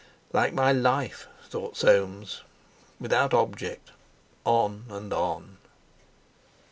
"Like 0.33 0.51
my 0.55 0.71
life," 0.73 1.27
thought 1.47 1.77
Soames, 1.77 2.41
"without 2.99 3.35
object, 3.35 3.91
on 4.45 4.85
and 4.89 5.13
on!" 5.13 5.57